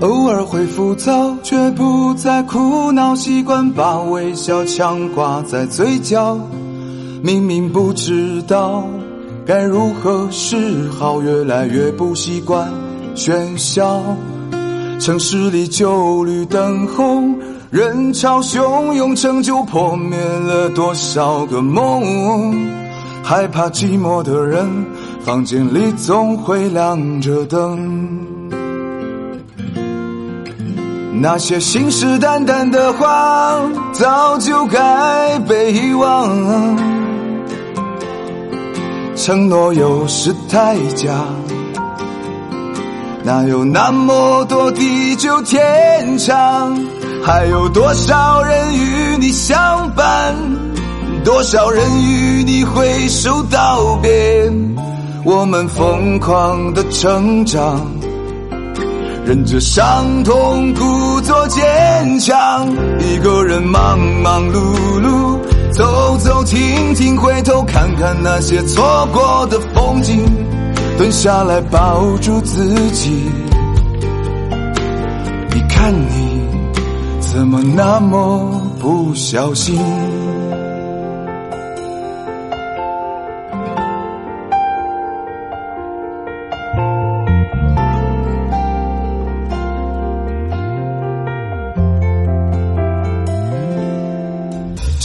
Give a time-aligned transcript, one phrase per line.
[0.00, 6.38] 偶尔会浮躁，却不再苦恼，习惯把微笑强挂在嘴角。
[7.22, 8.82] 明明不知道
[9.44, 12.66] 该如何是好，越来越不习惯
[13.14, 14.00] 喧嚣。
[14.98, 17.38] 城市里旧绿灯红，
[17.70, 22.70] 人潮汹涌，成就破灭了多少个梦。
[23.22, 24.66] 害怕寂寞的人，
[25.22, 28.39] 房间里总会亮着灯。
[31.12, 33.60] 那些信誓旦旦的话，
[33.92, 36.78] 早就该被遗忘。
[39.16, 41.10] 承诺有时太假。
[43.22, 46.74] 哪有那么多地久天长？
[47.22, 50.34] 还有多少人与你相伴？
[51.22, 54.50] 多少人与你挥手道别？
[55.22, 57.86] 我们疯狂的成长，
[59.30, 62.68] 忍着伤痛，故作坚强。
[62.98, 64.58] 一个人忙忙碌
[65.00, 65.38] 碌，
[65.70, 70.26] 走走停停，回头看看那些错过的风景。
[70.98, 73.30] 蹲下来抱住自己，
[75.54, 76.42] 你看你
[77.20, 79.78] 怎么那么不小心？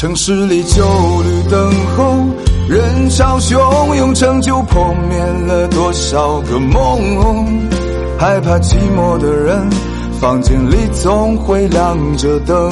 [0.05, 0.85] 城市里旧
[1.23, 2.31] 绿灯红。
[2.69, 5.17] 人潮汹涌，成就破灭
[5.47, 7.59] 了多少个梦？
[8.19, 9.67] 害怕寂寞的人，
[10.21, 12.71] 房间里总会亮着灯。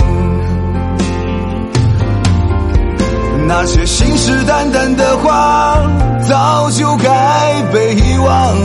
[3.48, 5.76] 那些信誓旦旦的话，
[6.30, 8.56] 早就该被遗忘。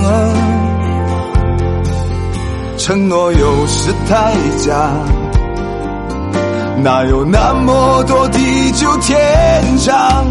[2.76, 4.92] 承诺有时太假，
[6.80, 8.44] 哪有那么多地久
[9.00, 10.26] 天长？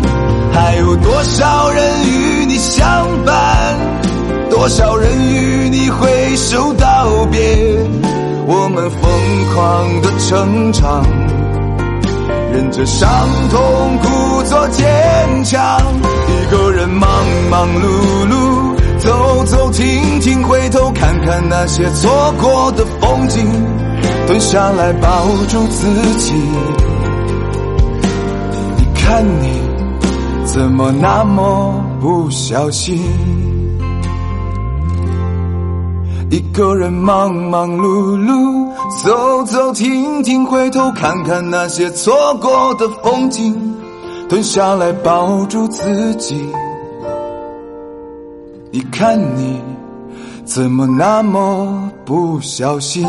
[0.53, 3.35] 还有多少人与你相伴？
[4.49, 7.39] 多少人与你挥手道别？
[8.47, 9.01] 我们疯
[9.53, 11.05] 狂的成长，
[12.51, 13.09] 忍着伤
[13.49, 14.85] 痛，故作坚
[15.43, 15.79] 强。
[16.27, 17.09] 一个人忙
[17.51, 23.45] 忙碌碌，走走停停，回头看看那些错过的风景，
[24.25, 26.33] 蹲下来抱住自己。
[29.17, 29.47] 看你。
[30.45, 33.01] 怎么那么不小心？
[36.29, 38.69] 一个人忙忙碌碌，
[39.03, 43.73] 走走停停，回头看看那些错过的风景，
[44.29, 46.47] 蹲下来抱住自己。
[48.69, 49.59] 你看你
[50.45, 53.03] 怎么那么不小心？